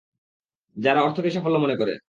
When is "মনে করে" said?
1.57-1.93